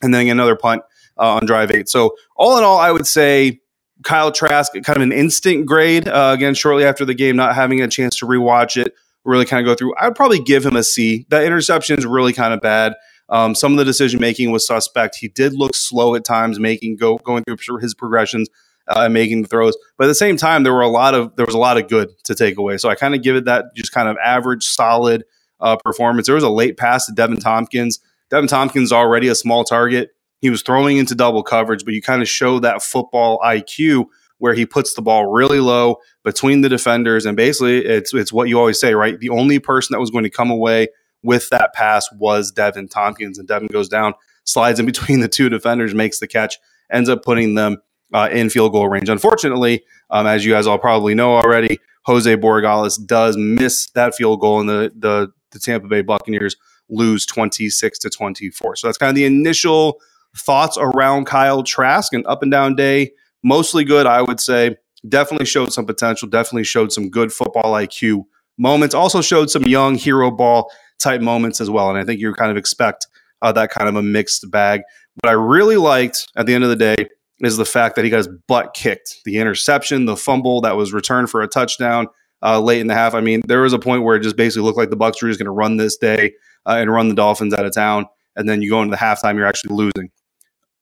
and 0.00 0.14
then 0.14 0.28
another 0.28 0.54
punt 0.54 0.82
uh, 1.20 1.34
on 1.34 1.46
drive 1.46 1.70
eight. 1.70 1.88
So, 1.88 2.16
all 2.36 2.58
in 2.58 2.64
all, 2.64 2.78
I 2.78 2.90
would 2.90 3.06
say 3.06 3.60
Kyle 4.02 4.32
Trask, 4.32 4.72
kind 4.72 4.96
of 4.96 5.02
an 5.02 5.12
instant 5.12 5.66
grade. 5.66 6.08
Uh, 6.08 6.32
again, 6.34 6.54
shortly 6.54 6.84
after 6.84 7.04
the 7.04 7.14
game, 7.14 7.36
not 7.36 7.54
having 7.54 7.80
a 7.80 7.88
chance 7.88 8.18
to 8.18 8.26
rewatch 8.26 8.76
it, 8.76 8.94
really 9.24 9.44
kind 9.44 9.66
of 9.66 9.70
go 9.70 9.76
through. 9.76 9.94
I 9.96 10.08
would 10.08 10.16
probably 10.16 10.40
give 10.40 10.64
him 10.64 10.76
a 10.76 10.82
C. 10.82 11.26
That 11.28 11.44
interception 11.44 11.98
is 11.98 12.06
really 12.06 12.32
kind 12.32 12.54
of 12.54 12.60
bad. 12.60 12.94
Um, 13.28 13.54
some 13.54 13.72
of 13.72 13.78
the 13.78 13.84
decision 13.84 14.20
making 14.20 14.50
was 14.50 14.66
suspect. 14.66 15.16
He 15.16 15.28
did 15.28 15.54
look 15.54 15.76
slow 15.76 16.16
at 16.16 16.24
times, 16.24 16.58
making 16.58 16.96
go 16.96 17.18
going 17.18 17.44
through 17.44 17.78
his 17.78 17.94
progressions 17.94 18.48
uh, 18.90 19.08
making 19.08 19.42
the 19.42 19.48
throws. 19.48 19.76
But 19.96 20.04
at 20.04 20.08
the 20.08 20.14
same 20.14 20.36
time, 20.36 20.62
there 20.62 20.74
were 20.74 20.80
a 20.82 20.88
lot 20.88 21.14
of 21.14 21.34
there 21.36 21.46
was 21.46 21.54
a 21.54 21.58
lot 21.58 21.78
of 21.78 21.88
good 21.88 22.10
to 22.24 22.34
take 22.34 22.58
away. 22.58 22.76
So 22.76 22.88
I 22.88 22.94
kind 22.94 23.14
of 23.14 23.22
give 23.22 23.36
it 23.36 23.44
that 23.46 23.66
just 23.74 23.92
kind 23.92 24.08
of 24.08 24.16
average, 24.22 24.64
solid 24.64 25.24
uh, 25.60 25.76
performance. 25.76 26.26
There 26.26 26.34
was 26.34 26.44
a 26.44 26.50
late 26.50 26.76
pass 26.76 27.06
to 27.06 27.12
Deven 27.12 27.40
Thompkins. 27.40 28.00
Deven 28.30 28.48
Thompkins 28.48 28.92
already 28.92 29.28
a 29.28 29.34
small 29.34 29.64
target. 29.64 30.10
He 30.40 30.50
was 30.50 30.62
throwing 30.62 30.96
into 30.96 31.14
double 31.14 31.42
coverage, 31.42 31.84
but 31.84 31.94
you 31.94 32.02
kind 32.02 32.22
of 32.22 32.28
show 32.28 32.58
that 32.60 32.82
football 32.82 33.38
IQ 33.40 34.06
where 34.38 34.54
he 34.54 34.64
puts 34.64 34.94
the 34.94 35.02
ball 35.02 35.26
really 35.26 35.60
low 35.60 35.96
between 36.24 36.62
the 36.62 36.68
defenders, 36.68 37.26
and 37.26 37.36
basically 37.36 37.84
it's 37.84 38.12
it's 38.14 38.32
what 38.32 38.48
you 38.48 38.58
always 38.58 38.80
say, 38.80 38.94
right? 38.94 39.20
The 39.20 39.28
only 39.28 39.58
person 39.58 39.92
that 39.92 40.00
was 40.00 40.10
going 40.10 40.24
to 40.24 40.30
come 40.30 40.50
away 40.50 40.88
with 41.22 41.48
that 41.50 41.74
pass 41.74 42.10
was 42.12 42.50
Deven 42.50 42.90
Thompkins, 42.90 43.38
and 43.38 43.46
Deven 43.46 43.70
goes 43.70 43.88
down, 43.88 44.14
slides 44.44 44.80
in 44.80 44.86
between 44.86 45.20
the 45.20 45.28
two 45.28 45.48
defenders, 45.48 45.94
makes 45.94 46.18
the 46.18 46.26
catch, 46.26 46.58
ends 46.90 47.08
up 47.08 47.22
putting 47.22 47.54
them 47.54 47.76
uh, 48.12 48.28
in 48.32 48.50
field 48.50 48.72
goal 48.72 48.88
range. 48.88 49.08
Unfortunately, 49.08 49.84
um, 50.10 50.26
as 50.26 50.44
you 50.44 50.52
guys 50.52 50.66
all 50.66 50.78
probably 50.78 51.14
know 51.14 51.36
already, 51.36 51.78
Jose 52.04 52.34
Borregales 52.36 53.04
does 53.04 53.36
miss 53.36 53.90
that 53.90 54.14
field 54.14 54.40
goal, 54.40 54.60
and 54.60 54.68
the, 54.68 54.92
the 54.96 55.32
the 55.52 55.58
Tampa 55.58 55.88
Bay 55.88 56.02
Buccaneers 56.02 56.56
lose 56.88 57.26
twenty 57.26 57.68
six 57.68 57.98
to 58.00 58.10
twenty 58.10 58.50
four. 58.50 58.74
So 58.76 58.88
that's 58.88 58.98
kind 58.98 59.10
of 59.10 59.16
the 59.16 59.26
initial 59.26 60.00
thoughts 60.36 60.78
around 60.78 61.26
Kyle 61.26 61.62
Trask. 61.62 62.12
and 62.12 62.26
up 62.26 62.42
and 62.42 62.50
down 62.50 62.74
day, 62.74 63.12
mostly 63.42 63.84
good, 63.84 64.06
I 64.06 64.22
would 64.22 64.40
say. 64.40 64.76
Definitely 65.08 65.46
showed 65.46 65.72
some 65.72 65.86
potential. 65.86 66.28
Definitely 66.28 66.64
showed 66.64 66.92
some 66.92 67.08
good 67.08 67.32
football 67.32 67.72
IQ 67.74 68.24
moments. 68.58 68.94
Also 68.94 69.22
showed 69.22 69.50
some 69.50 69.62
young 69.62 69.94
hero 69.94 70.30
ball 70.30 70.70
type 70.98 71.20
moments 71.22 71.60
as 71.60 71.70
well. 71.70 71.88
And 71.88 71.98
I 71.98 72.04
think 72.04 72.20
you 72.20 72.32
kind 72.34 72.50
of 72.50 72.56
expect 72.56 73.06
uh, 73.42 73.52
that 73.52 73.70
kind 73.70 73.88
of 73.88 73.96
a 73.96 74.02
mixed 74.02 74.50
bag. 74.50 74.82
What 75.22 75.30
I 75.30 75.34
really 75.34 75.76
liked 75.76 76.28
at 76.36 76.46
the 76.46 76.54
end 76.54 76.64
of 76.64 76.70
the 76.70 76.76
day 76.76 77.08
is 77.40 77.56
the 77.56 77.64
fact 77.64 77.96
that 77.96 78.04
he 78.04 78.10
got 78.10 78.18
his 78.18 78.28
butt 78.46 78.74
kicked. 78.74 79.20
The 79.24 79.38
interception, 79.38 80.04
the 80.04 80.16
fumble 80.16 80.60
that 80.60 80.76
was 80.76 80.92
returned 80.92 81.30
for 81.30 81.40
a 81.40 81.48
touchdown 81.48 82.06
uh, 82.42 82.60
late 82.60 82.80
in 82.80 82.86
the 82.86 82.94
half. 82.94 83.14
I 83.14 83.20
mean, 83.20 83.40
there 83.46 83.62
was 83.62 83.72
a 83.72 83.78
point 83.78 84.02
where 84.02 84.16
it 84.16 84.22
just 84.22 84.36
basically 84.36 84.64
looked 84.64 84.78
like 84.78 84.90
the 84.90 84.96
Bucs 84.96 85.22
were 85.22 85.28
just 85.28 85.38
going 85.38 85.46
to 85.46 85.52
run 85.52 85.76
this 85.76 85.96
day 85.96 86.32
uh, 86.66 86.76
and 86.78 86.92
run 86.92 87.08
the 87.08 87.14
Dolphins 87.14 87.54
out 87.54 87.64
of 87.64 87.74
town. 87.74 88.06
And 88.36 88.48
then 88.48 88.62
you 88.62 88.70
go 88.70 88.82
into 88.82 88.90
the 88.90 89.02
halftime, 89.02 89.36
you're 89.36 89.46
actually 89.46 89.74
losing. 89.74 90.10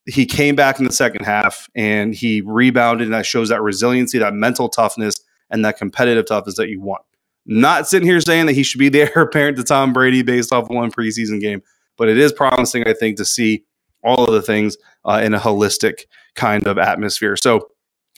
He 0.09 0.27
came 0.27 0.57
back 0.57 0.79
in 0.79 0.87
the 0.87 0.93
second 0.93 1.25
half 1.25 1.69
and 1.75 2.15
he 2.15 2.41
rebounded, 2.41 3.07
and 3.07 3.15
that 3.15 3.27
shows 3.27 3.51
that 3.51 3.63
resiliency, 3.63 4.19
that 4.19 4.35
mental 4.35 4.69
toughness, 4.69 5.15
and 5.51 5.65
that 5.65 5.79
competitive 5.79 6.27
toughness 6.27 6.57
that 6.57 6.69
you 6.69 6.81
want. 6.81 7.03
Not 7.47 7.89
sitting 7.89 8.07
here 8.07 8.21
saying 8.21 8.47
that 8.47 8.53
he 8.53 8.63
should 8.63 8.79
be 8.79 8.89
the 8.91 9.03
heir 9.03 9.23
apparent 9.23 9.57
to 9.59 9.65
Tom 9.65 9.93
Brady 9.93 10.23
based 10.23 10.53
off 10.53 10.69
one 10.69 10.91
preseason 10.91 11.41
game, 11.41 11.63
but 11.97 12.09
it 12.09 12.19
is 12.19 12.33
promising, 12.33 12.87
I 12.87 12.95
think, 12.95 13.17
to 13.19 13.25
see 13.25 13.65
all 14.05 14.25
of 14.25 14.33
the 14.33 14.43
things 14.43 14.77
uh, 15.05 15.21
in 15.23 15.35
a 15.35 15.39
holistic 15.39 16.05
kind 16.37 16.67
of 16.67 16.79
atmosphere. 16.79 17.37
So, 17.37 17.69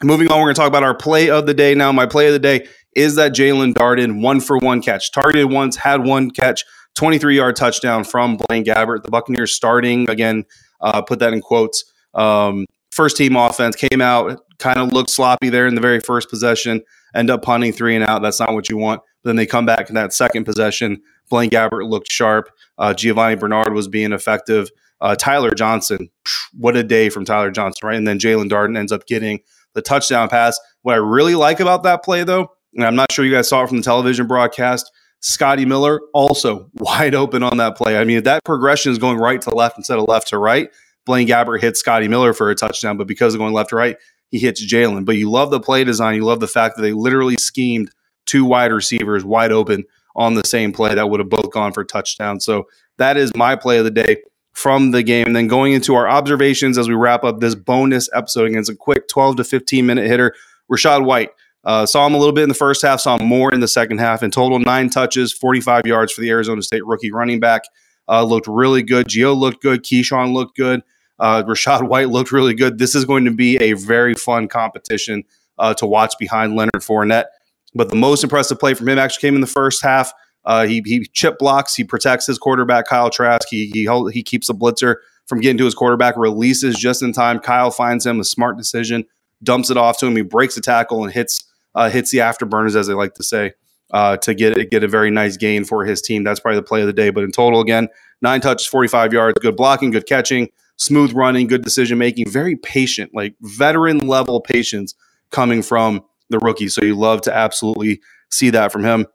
moving 0.02 0.30
on, 0.30 0.38
we're 0.38 0.46
going 0.46 0.54
to 0.54 0.60
talk 0.60 0.68
about 0.68 0.82
our 0.82 0.94
play 0.94 1.30
of 1.30 1.46
the 1.46 1.54
day 1.54 1.74
now. 1.74 1.90
My 1.92 2.06
play 2.06 2.26
of 2.26 2.32
the 2.32 2.38
day 2.38 2.66
is 2.94 3.14
that 3.14 3.32
Jaelon 3.32 3.72
Darden 3.72 4.22
one 4.22 4.40
for 4.40 4.58
one 4.58 4.82
catch, 4.82 5.12
targeted 5.12 5.50
once, 5.50 5.76
had 5.76 6.04
one 6.04 6.30
catch, 6.30 6.64
23 6.96 7.36
yard 7.36 7.56
touchdown 7.56 8.04
from 8.04 8.36
Blaine 8.36 8.64
Gabbert. 8.64 9.04
The 9.04 9.10
Buccaneers 9.10 9.54
starting 9.54 10.08
again, 10.10 10.44
uh, 10.80 11.02
put 11.02 11.18
that 11.20 11.32
in 11.32 11.40
quotes. 11.40 11.84
Um, 12.14 12.66
first 12.90 13.16
team 13.16 13.36
offense 13.36 13.76
came 13.76 14.00
out, 14.00 14.40
kind 14.58 14.78
of 14.78 14.92
looked 14.92 15.10
sloppy 15.10 15.48
there 15.48 15.66
in 15.66 15.74
the 15.74 15.80
very 15.80 16.00
first 16.00 16.28
possession, 16.28 16.82
end 17.14 17.30
up 17.30 17.42
punting 17.42 17.72
three 17.72 17.94
and 17.94 18.04
out. 18.04 18.22
That's 18.22 18.40
not 18.40 18.52
what 18.52 18.68
you 18.68 18.76
want. 18.76 19.02
But 19.22 19.30
then 19.30 19.36
they 19.36 19.46
come 19.46 19.66
back 19.66 19.88
in 19.88 19.94
that 19.94 20.12
second 20.12 20.44
possession. 20.44 21.00
Blaine 21.28 21.50
Gabbert 21.50 21.88
looked 21.88 22.10
sharp. 22.10 22.50
Uh, 22.78 22.92
Giovani 22.92 23.36
Bernard 23.36 23.72
was 23.72 23.88
being 23.88 24.12
effective. 24.12 24.70
Uh, 25.00 25.14
Tyler 25.14 25.54
Johnson, 25.54 26.10
what 26.52 26.76
a 26.76 26.82
day 26.82 27.08
from 27.08 27.24
Tyler 27.24 27.50
Johnson, 27.50 27.86
right? 27.86 27.96
And 27.96 28.06
then 28.06 28.18
Jaelon 28.18 28.50
Darden 28.50 28.76
ends 28.76 28.92
up 28.92 29.06
getting 29.06 29.40
the 29.74 29.80
touchdown 29.80 30.28
pass. 30.28 30.58
What 30.82 30.94
I 30.94 30.98
really 30.98 31.34
like 31.34 31.60
about 31.60 31.84
that 31.84 32.02
play, 32.02 32.24
though, 32.24 32.50
and 32.74 32.84
I'm 32.84 32.96
not 32.96 33.10
sure 33.10 33.24
you 33.24 33.32
guys 33.32 33.48
saw 33.48 33.62
it 33.62 33.68
from 33.68 33.78
the 33.78 33.82
television 33.82 34.26
broadcast, 34.26 34.90
Scotty 35.20 35.64
Miller 35.64 36.00
also 36.14 36.70
wide 36.74 37.14
open 37.14 37.42
on 37.42 37.58
that 37.58 37.76
play. 37.76 37.98
I 37.98 38.04
mean, 38.04 38.22
that 38.24 38.44
progression 38.44 38.90
is 38.92 38.98
going 38.98 39.18
right 39.18 39.40
to 39.42 39.54
left 39.54 39.76
instead 39.76 39.98
of 39.98 40.08
left 40.08 40.28
to 40.28 40.38
right, 40.38 40.70
Blaine 41.06 41.26
Gabbert 41.26 41.60
hits 41.60 41.80
Scotty 41.80 42.08
Miller 42.08 42.32
for 42.32 42.50
a 42.50 42.54
touchdown, 42.54 42.96
but 42.96 43.06
because 43.06 43.34
of 43.34 43.38
going 43.38 43.52
left 43.52 43.70
to 43.70 43.76
right, 43.76 43.96
he 44.28 44.38
hits 44.38 44.64
Jaelon. 44.64 45.04
But 45.04 45.16
you 45.16 45.30
love 45.30 45.50
the 45.50 45.60
play 45.60 45.84
design. 45.84 46.14
You 46.14 46.24
love 46.24 46.40
the 46.40 46.46
fact 46.46 46.76
that 46.76 46.82
they 46.82 46.92
literally 46.92 47.36
schemed 47.36 47.90
two 48.26 48.44
wide 48.44 48.72
receivers 48.72 49.24
wide 49.24 49.52
open 49.52 49.84
on 50.14 50.34
the 50.34 50.44
same 50.44 50.72
play 50.72 50.94
that 50.94 51.08
would 51.10 51.20
have 51.20 51.28
both 51.28 51.50
gone 51.50 51.72
for 51.72 51.84
touchdown. 51.84 52.40
So 52.40 52.68
that 52.98 53.16
is 53.16 53.34
my 53.34 53.56
play 53.56 53.78
of 53.78 53.84
the 53.84 53.90
day 53.90 54.18
from 54.52 54.90
the 54.90 55.02
game. 55.02 55.26
And 55.26 55.34
then 55.34 55.48
going 55.48 55.72
into 55.72 55.94
our 55.94 56.08
observations 56.08 56.78
as 56.78 56.88
we 56.88 56.94
wrap 56.94 57.24
up 57.24 57.40
this 57.40 57.54
bonus 57.54 58.08
episode 58.14 58.46
against 58.46 58.70
a 58.70 58.74
quick 58.74 59.08
12 59.08 59.36
to 59.36 59.44
15 59.44 59.86
minute 59.86 60.06
hitter, 60.06 60.34
Rachaad 60.70 61.04
White. 61.04 61.30
Uh, 61.64 61.84
saw 61.84 62.06
him 62.06 62.14
a 62.14 62.18
little 62.18 62.32
bit 62.32 62.42
in 62.42 62.48
the 62.48 62.54
first 62.54 62.82
half, 62.82 63.00
saw 63.00 63.18
him 63.18 63.26
more 63.26 63.52
in 63.52 63.60
the 63.60 63.68
second 63.68 63.98
half. 63.98 64.22
In 64.22 64.30
total, 64.30 64.58
nine 64.58 64.88
touches, 64.88 65.32
45 65.32 65.86
yards 65.86 66.12
for 66.12 66.20
the 66.20 66.30
Arizona 66.30 66.62
State 66.62 66.84
rookie 66.86 67.12
running 67.12 67.40
back. 67.40 67.62
Uh, 68.08 68.24
looked 68.24 68.46
really 68.46 68.82
good. 68.82 69.06
Gio 69.06 69.36
looked 69.36 69.62
good. 69.62 69.82
Ke'Shawn 69.82 70.32
looked 70.32 70.56
good. 70.56 70.82
Uh, 71.18 71.42
Rachaad 71.46 71.86
White 71.88 72.08
looked 72.08 72.32
really 72.32 72.54
good. 72.54 72.78
This 72.78 72.94
is 72.94 73.04
going 73.04 73.24
to 73.24 73.30
be 73.30 73.56
a 73.58 73.74
very 73.74 74.14
fun 74.14 74.48
competition 74.48 75.24
uh, 75.58 75.74
to 75.74 75.86
watch 75.86 76.14
behind 76.18 76.56
Leonard 76.56 76.72
Fournette. 76.76 77.26
But 77.74 77.90
the 77.90 77.96
most 77.96 78.24
impressive 78.24 78.58
play 78.58 78.74
from 78.74 78.88
him 78.88 78.98
actually 78.98 79.20
came 79.20 79.34
in 79.34 79.40
the 79.40 79.46
first 79.46 79.82
half. 79.82 80.12
Uh, 80.44 80.66
he 80.66 80.82
he 80.86 81.06
chip 81.12 81.38
blocks. 81.38 81.74
He 81.74 81.84
protects 81.84 82.26
his 82.26 82.38
quarterback 82.38 82.86
Kyle 82.86 83.10
Trask. 83.10 83.46
He 83.48 83.70
he 83.72 83.88
he 84.10 84.22
keeps 84.22 84.46
the 84.46 84.54
blitzer 84.54 84.96
from 85.26 85.40
getting 85.40 85.58
to 85.58 85.66
his 85.66 85.74
quarterback. 85.74 86.16
Releases 86.16 86.76
just 86.76 87.02
in 87.02 87.12
time. 87.12 87.38
Kyle 87.38 87.70
finds 87.70 88.06
him 88.06 88.18
a 88.18 88.24
smart 88.24 88.56
decision. 88.56 89.04
dumps 89.42 89.70
it 89.70 89.76
off 89.76 89.98
to 89.98 90.06
him. 90.06 90.16
He 90.16 90.22
breaks 90.22 90.54
the 90.54 90.60
tackle 90.62 91.04
and 91.04 91.12
hits 91.12 91.44
uh, 91.74 91.90
hits 91.90 92.10
the 92.10 92.18
afterburners, 92.18 92.76
as 92.76 92.86
they 92.86 92.94
like 92.94 93.14
to 93.14 93.22
say, 93.22 93.52
uh, 93.92 94.16
to 94.18 94.34
get 94.34 94.70
get 94.70 94.84
a 94.84 94.88
very 94.88 95.10
nice 95.10 95.36
gain 95.36 95.64
for 95.64 95.84
his 95.84 96.02
team. 96.02 96.24
That's 96.24 96.40
probably 96.40 96.56
the 96.56 96.66
play 96.66 96.80
of 96.80 96.86
the 96.86 96.92
day. 96.92 97.10
But 97.10 97.24
in 97.24 97.32
total, 97.32 97.60
again, 97.60 97.88
nine 98.22 98.40
touches, 98.40 98.66
45 98.66 99.12
yards, 99.12 99.38
good 99.40 99.56
blocking, 99.56 99.90
good 99.90 100.06
catching, 100.06 100.48
smooth 100.76 101.12
running, 101.12 101.46
good 101.46 101.62
decision 101.62 101.98
making, 101.98 102.28
very 102.28 102.56
patient, 102.56 103.12
like 103.14 103.34
veteran 103.40 103.98
level 103.98 104.40
patience 104.40 104.94
coming 105.30 105.62
from 105.62 106.02
the 106.30 106.38
rookie. 106.38 106.68
So 106.68 106.82
you 106.82 106.96
love 106.96 107.20
to 107.22 107.34
absolutely 107.34 108.00
see 108.30 108.50
that 108.50 108.72
from 108.72 108.84
him. 108.84 109.06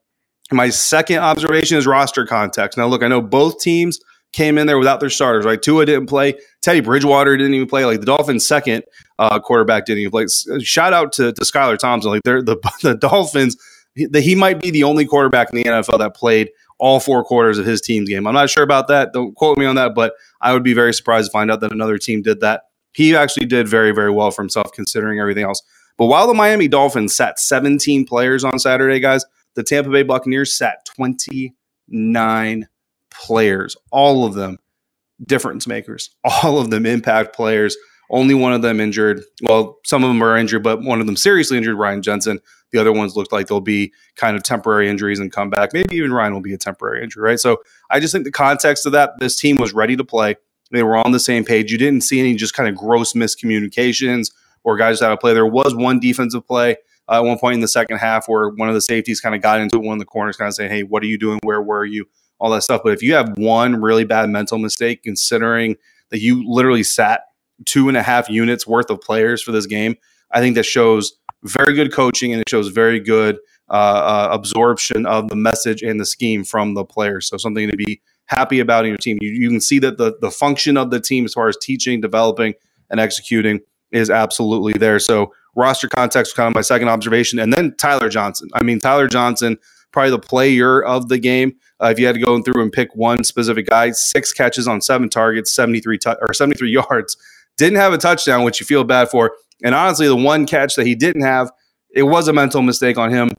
My 0.52 0.70
second 0.70 1.20
observation 1.20 1.78
is 1.78 1.88
roster 1.88 2.26
context. 2.26 2.78
Now, 2.78 2.86
look, 2.86 3.02
I 3.02 3.08
know 3.08 3.22
both 3.22 3.60
teams 3.60 4.00
came 4.36 4.58
in 4.58 4.68
there 4.68 4.78
without 4.78 5.00
their 5.00 5.10
starters, 5.10 5.46
right? 5.46 5.62
Tua 5.62 5.86
didn't 5.86 6.08
play. 6.08 6.38
Teddy 6.62 6.82
Bridgewater 6.82 7.38
didn't 7.38 7.54
even 7.54 7.68
play. 7.68 7.86
Like 7.86 8.02
the 8.02 8.06
Dolphins' 8.06 8.46
second 8.46 8.84
uh, 9.18 9.40
quarterback 9.40 9.86
didn't 9.86 10.02
even 10.02 10.12
play. 10.12 10.26
Shout 10.62 10.92
out 10.92 11.14
to, 11.14 11.32
to 11.32 11.42
Skylar 11.42 11.78
Thompson. 11.78 12.12
Like 12.12 12.22
they're 12.24 12.42
the, 12.42 12.58
the 12.84 12.96
Dolphins, 12.96 13.56
he, 13.96 14.06
the, 14.06 14.20
he 14.20 14.36
might 14.36 14.60
be 14.60 14.72
the 14.72 14.84
only 14.84 15.06
quarterback 15.06 15.52
in 15.52 15.56
the 15.56 15.64
NFL 15.64 16.00
that 16.00 16.16
played 16.16 16.50
all 16.80 17.00
four 17.00 17.24
quarters 17.24 17.58
of 17.58 17.66
his 17.66 17.80
team's 17.80 18.10
game. 18.10 18.28
I'm 18.28 18.34
not 18.34 18.50
sure 18.50 18.64
about 18.64 18.90
that. 18.90 19.14
Don't 19.14 19.34
quote 19.36 19.58
me 19.58 19.66
on 19.66 19.76
that, 19.76 19.96
but 19.96 20.14
I 20.42 20.52
would 20.52 20.64
be 20.64 20.74
very 20.74 20.94
surprised 20.94 21.28
to 21.28 21.32
find 21.32 21.50
out 21.50 21.62
that 21.62 21.72
another 21.72 21.98
team 21.98 22.22
did 22.22 22.42
that. 22.42 22.64
He 22.92 23.16
actually 23.16 23.46
did 23.46 23.70
very, 23.70 23.94
very 23.94 24.12
well 24.12 24.32
for 24.32 24.42
himself 24.42 24.74
considering 24.74 25.20
everything 25.20 25.46
else. 25.46 25.62
But 25.98 26.08
while 26.08 26.28
the 26.28 26.34
Miami 26.34 26.68
Dolphins 26.68 27.16
sat 27.16 27.40
17 27.40 28.06
players 28.06 28.44
on 28.44 28.60
Saturday, 28.60 29.00
guys, 29.00 29.24
the 29.56 29.64
Tampa 29.64 29.90
Bay 29.90 30.04
Buccaneers 30.04 30.58
sat 30.58 30.86
29 30.94 32.68
players, 33.24 33.76
all 33.92 34.26
of 34.26 34.34
them 34.34 34.58
difference 35.26 35.68
makers, 35.68 36.10
all 36.24 36.60
of 36.60 36.70
them 36.70 36.86
impact 36.86 37.36
players. 37.36 37.78
Only 38.12 38.36
one 38.36 38.54
of 38.54 38.62
them 38.62 38.80
injured. 38.80 39.24
Well, 39.42 39.80
some 39.84 40.04
of 40.04 40.10
them 40.10 40.22
are 40.22 40.38
injured, 40.38 40.62
but 40.62 40.84
one 40.84 41.02
of 41.02 41.08
them 41.08 41.16
seriously 41.16 41.58
injured, 41.58 41.76
Ryan 41.76 42.04
Jensen. 42.04 42.40
The 42.72 42.80
other 42.80 42.92
ones 42.92 43.16
looked 43.16 43.32
like 43.32 43.48
they'll 43.48 43.62
be 43.62 43.94
kind 44.16 44.36
of 44.36 44.44
temporary 44.44 44.90
injuries 44.90 45.20
and 45.20 45.32
come 45.32 45.50
back. 45.50 45.74
Maybe 45.74 45.96
even 45.96 46.14
Ryan 46.14 46.34
will 46.34 46.42
be 46.42 46.54
a 46.54 46.58
temporary 46.58 47.04
injury, 47.04 47.24
right? 47.24 47.40
So 47.40 47.64
I 47.90 48.00
just 48.00 48.14
think 48.14 48.26
the 48.26 48.32
context 48.32 48.86
of 48.86 48.92
that, 48.92 49.14
this 49.20 49.40
team 49.40 49.56
was 49.56 49.74
ready 49.74 49.96
to 49.96 50.04
play. 50.04 50.36
They 50.72 50.84
were 50.84 50.98
on 50.98 51.12
the 51.14 51.20
same 51.20 51.46
page. 51.46 51.72
You 51.72 51.78
didn't 51.78 52.02
see 52.02 52.20
any 52.20 52.36
just 52.36 52.54
kind 52.54 52.70
of 52.70 52.76
gross 52.76 53.14
miscommunications 53.14 54.32
or 54.64 54.78
guys 54.78 55.02
out 55.02 55.14
of 55.14 55.20
play. 55.20 55.34
There 55.34 55.46
was 55.46 55.74
one 55.74 56.00
defensive 56.00 56.46
play 56.46 56.78
uh, 57.08 57.16
at 57.16 57.20
one 57.24 57.38
point 57.38 57.56
in 57.56 57.62
the 57.62 57.68
second 57.68 57.98
half 57.98 58.28
where 58.28 58.50
one 58.50 58.68
of 58.68 58.76
the 58.76 58.82
safeties 58.82 59.22
kind 59.22 59.36
of 59.36 59.42
got 59.42 59.60
into 59.60 59.80
one 59.80 59.94
of 59.94 60.00
the 60.00 60.06
corners 60.06 60.38
kind 60.38 60.48
of 60.48 60.56
saying, 60.56 60.72
Hey, 60.72 60.84
what 60.84 61.04
are 61.04 61.08
you 61.08 61.18
doing? 61.18 61.40
Where 61.44 61.62
were 61.62 61.86
you? 61.86 62.06
All 62.40 62.52
that 62.52 62.64
stuff. 62.64 62.82
But 62.84 62.94
if 62.94 63.02
you 63.02 63.14
have 63.14 63.34
one 63.38 63.82
really 63.82 64.04
bad 64.04 64.30
mental 64.30 64.58
mistake, 64.58 65.04
considering 65.04 65.78
that 66.10 66.20
you 66.20 66.44
literally 66.48 66.84
sat 66.84 67.22
two 67.66 67.88
and 67.88 67.98
a 67.98 68.04
half 68.04 68.30
units 68.30 68.68
worth 68.68 68.90
of 68.90 69.00
players 69.02 69.42
for 69.42 69.52
this 69.52 69.66
game, 69.66 69.96
I 70.32 70.42
think 70.42 70.56
that 70.56 70.66
shows 70.66 71.14
very 71.44 71.74
good 71.74 71.94
coaching 71.94 72.34
and 72.34 72.42
it 72.42 72.50
shows 72.50 72.68
very 72.68 73.00
good 73.00 73.38
uh, 73.70 73.74
uh, 73.74 74.30
absorption 74.32 75.06
of 75.06 75.30
the 75.30 75.36
message 75.36 75.82
and 75.82 76.00
the 76.00 76.06
scheme 76.06 76.44
from 76.44 76.74
the 76.74 76.86
players. 76.86 77.28
So 77.28 77.38
something 77.38 77.70
to 77.70 77.78
be 77.78 78.02
happy 78.26 78.60
about 78.60 78.86
in 78.86 78.90
your 78.90 78.98
team. 78.98 79.18
You, 79.22 79.32
you 79.32 79.50
can 79.50 79.62
see 79.62 79.80
that 79.80 79.98
the 79.98 80.16
the 80.22 80.32
function 80.32 80.78
of 80.78 80.92
the 80.92 81.00
team 81.00 81.26
as 81.26 81.34
far 81.34 81.48
as 81.48 81.58
teaching, 81.62 82.02
developing, 82.02 82.54
and 82.90 83.00
executing 83.00 83.62
is 83.92 84.10
absolutely 84.10 84.74
there. 84.74 85.00
So 85.00 85.34
roster 85.56 85.88
context 85.88 86.36
kind 86.36 86.48
of 86.48 86.56
my 86.56 86.62
second 86.62 86.90
observation, 86.90 87.40
and 87.40 87.54
then 87.54 87.76
Tyler 87.78 88.10
Johnson. 88.10 88.50
I 88.54 88.64
mean, 88.64 88.80
Tyler 88.80 89.08
Johnson, 89.08 89.58
probably 89.96 90.12
the 90.12 90.20
player 90.20 90.84
of 90.84 91.08
the 91.08 91.18
game. 91.18 91.56
Uh, 91.82 91.88
if 91.88 91.98
you 91.98 92.06
had 92.06 92.16
to 92.16 92.22
go 92.22 92.40
through 92.42 92.62
and 92.62 92.72
pick 92.72 92.94
one 92.96 93.24
specific 93.24 93.68
guy, 93.68 93.92
six 93.92 94.34
catches 94.34 94.68
on 94.68 94.82
seven 94.82 95.10
targets, 95.10 95.56
seventy 95.56 95.80
three 95.80 95.98
tu- 95.98 96.18
or 96.22 96.34
seventy 96.34 96.58
three 96.58 96.70
yards. 96.92 97.18
Didn't 97.58 97.78
have 97.78 97.94
a 97.94 97.98
touchdown, 97.98 98.44
which 98.44 98.60
you 98.60 98.66
feel 98.66 98.84
bad 98.84 99.10
for. 99.10 99.32
And 99.64 99.74
honestly, 99.74 100.08
the 100.08 100.16
one 100.16 100.46
catch 100.46 100.76
that 100.76 100.86
he 100.86 100.96
didn't 100.96 101.22
have, 101.22 101.50
it 101.90 102.04
was 102.04 102.28
a 102.28 102.34
mental 102.34 102.62
mistake 102.62 102.98
on 102.98 103.10
him. 103.10 103.30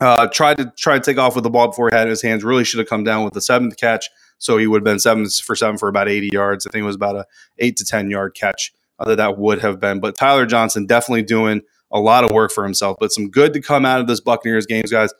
Uh, 0.00 0.26
tried 0.28 0.56
to 0.56 0.72
try 0.78 0.98
to 0.98 1.04
take 1.04 1.18
off 1.18 1.34
with 1.34 1.44
the 1.44 1.50
ball 1.50 1.68
before 1.68 1.90
he 1.92 1.96
had 1.96 2.08
his 2.08 2.22
hands. 2.22 2.42
Really 2.42 2.64
should 2.64 2.78
have 2.78 2.88
come 2.88 3.04
down 3.04 3.22
with 3.22 3.34
the 3.34 3.42
seventh 3.42 3.76
catch, 3.76 4.08
so 4.38 4.56
he 4.56 4.66
would 4.66 4.78
have 4.78 4.84
been 4.84 4.98
seven 4.98 5.28
for 5.28 5.54
seven 5.54 5.76
for 5.76 5.88
about 5.90 6.08
eighty 6.08 6.30
yards. 6.32 6.66
I 6.66 6.70
think 6.70 6.82
it 6.82 6.86
was 6.86 6.96
about 6.96 7.16
a 7.16 7.26
eight 7.58 7.76
to 7.76 7.84
ten 7.84 8.10
yard 8.10 8.34
catch 8.34 8.72
that 8.98 9.16
that 9.16 9.36
would 9.38 9.60
have 9.60 9.78
been. 9.78 10.00
But 10.00 10.14
Tyler 10.14 10.46
Johnson 10.46 10.86
definitely 10.86 11.22
doing 11.22 11.60
a 11.92 12.00
lot 12.00 12.24
of 12.24 12.30
work 12.30 12.52
for 12.52 12.64
himself. 12.64 12.96
But 12.98 13.12
some 13.12 13.30
good 13.30 13.52
to 13.52 13.60
come 13.60 13.84
out 13.84 14.00
of 14.00 14.06
this 14.06 14.20
Buccaneers 14.20 14.66
games, 14.66 14.90
guys. 14.90 15.12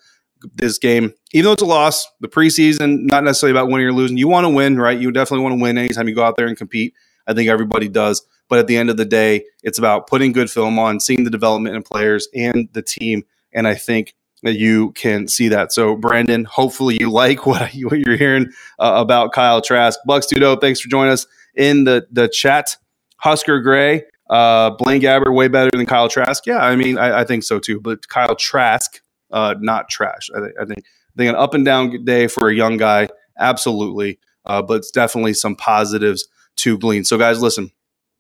This 0.55 0.79
game, 0.79 1.13
even 1.33 1.45
though 1.45 1.53
it's 1.53 1.63
a 1.63 1.67
loss, 1.67 2.07
the 2.21 2.29
preseason, 2.29 3.01
not 3.03 3.25
necessarily 3.25 3.59
about 3.59 3.71
winning 3.71 3.87
or 3.87 3.93
losing. 3.93 4.17
You 4.17 4.29
want 4.29 4.45
to 4.45 4.49
win, 4.49 4.79
right? 4.79 4.99
You 4.99 5.13
definitely 5.13 5.45
want 5.45 5.59
to 5.59 5.63
win 5.63 5.77
anytime 5.77 6.09
you 6.09 6.15
go 6.15 6.25
out 6.25 6.37
there 6.37 6.47
and 6.47 6.57
compete. 6.57 6.95
I 7.27 7.35
think 7.35 7.49
everybody 7.49 7.89
does. 7.89 8.25
But 8.49 8.59
at 8.59 8.67
the 8.67 8.77
end 8.77 8.91
of 8.91 8.97
the 8.97 9.05
day, 9.05 9.45
it's 9.63 9.79
about 9.79 10.07
putting 10.09 10.33
good 10.33 10.51
film 10.51 10.79
on, 10.79 10.99
seeing 10.99 11.25
the 11.25 11.31
development 11.31 11.77
in 11.77 11.83
players 11.83 12.29
and 12.35 12.69
the 12.73 12.83
team. 12.83 13.25
And 13.53 13.67
I 13.69 13.75
think 13.75 14.15
that 14.43 14.59
you 14.59 14.93
can 14.93 15.29
see 15.29 15.49
that. 15.49 15.73
So, 15.73 15.97
Brandon, 15.97 16.45
hopefully 16.45 16.97
you 16.99 17.11
like 17.13 17.47
what, 17.47 17.71
what 17.73 17.99
you're 17.99 18.17
hearing 18.17 18.51
uh, 18.79 18.95
about 18.97 19.33
Kyle 19.33 19.61
Trask. 19.61 19.99
Bucks 20.07 20.27
Dudo, 20.27 20.61
thanks 20.61 20.81
for 20.81 20.89
joining 20.89 21.13
us 21.13 21.27
in 21.55 21.85
the, 21.85 22.07
the 22.11 22.29
chat. 22.29 22.77
Husker 23.19 23.61
Gray, 23.61 24.05
uh, 24.31 24.71
Blaine 24.71 25.01
Gabbert 25.01 25.35
way 25.35 25.49
better 25.49 25.71
than 25.73 25.85
Kyle 25.87 26.09
Trask. 26.09 26.47
Yeah, 26.47 26.59
I 26.59 26.75
mean, 26.75 26.97
I, 26.97 27.21
I 27.21 27.25
think 27.25 27.45
so 27.45 27.59
too. 27.59 27.81
But 27.81 28.09
Kyle 28.09 28.35
Trask, 28.35 29.01
uh, 29.31 29.55
not 29.61 29.89
trash. 29.89 30.29
I, 30.35 30.41
th- 30.41 30.53
I, 30.61 30.65
think 30.65 30.79
I 30.81 31.17
think 31.17 31.29
an 31.31 31.37
up 31.37 31.55
and 31.55 31.65
down 31.65 32.05
day 32.05 32.27
for 32.27 32.49
a 32.49 32.55
young 32.55 32.77
guy, 32.77 33.09
absolutely. 33.39 34.19
Uh, 34.45 34.63
but 34.63 34.75
it's 34.75 34.91
definitely 34.91 35.35
some 35.35 35.55
positives 35.55 36.27
to 36.57 36.79
glean. 36.79 37.05
So, 37.05 37.19
guys, 37.19 37.43
listen. 37.43 37.71